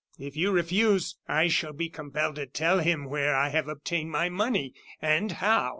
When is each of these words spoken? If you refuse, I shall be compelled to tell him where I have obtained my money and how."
If 0.17 0.35
you 0.35 0.49
refuse, 0.51 1.15
I 1.27 1.47
shall 1.47 1.73
be 1.73 1.87
compelled 1.87 2.33
to 2.37 2.47
tell 2.47 2.79
him 2.79 3.05
where 3.07 3.35
I 3.35 3.49
have 3.49 3.67
obtained 3.67 4.09
my 4.09 4.29
money 4.29 4.73
and 4.99 5.31
how." 5.33 5.69